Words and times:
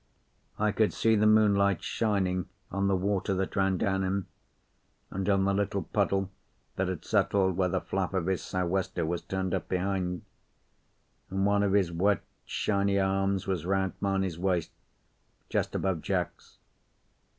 I 0.57 0.71
could 0.71 0.93
see 0.93 1.15
the 1.15 1.27
moonlight 1.27 1.83
shining 1.83 2.47
on 2.71 2.87
the 2.87 2.95
water 2.95 3.35
that 3.35 3.55
ran 3.55 3.77
down 3.77 4.03
him, 4.03 4.25
and 5.11 5.29
on 5.29 5.45
the 5.45 5.53
little 5.53 5.83
puddle 5.83 6.31
that 6.75 6.87
had 6.87 7.05
settled 7.05 7.55
where 7.55 7.69
the 7.69 7.81
flap 7.81 8.15
of 8.15 8.25
his 8.25 8.41
sou'wester 8.41 9.05
was 9.05 9.21
turned 9.21 9.53
up 9.53 9.69
behind: 9.69 10.23
and 11.29 11.45
one 11.45 11.61
of 11.61 11.73
his 11.73 11.91
wet, 11.91 12.23
shiny 12.47 12.99
arms 12.99 13.45
was 13.45 13.63
round 13.63 13.93
Mamie's 14.01 14.39
waist, 14.39 14.71
just 15.49 15.75
above 15.75 16.01
Jack's. 16.01 16.57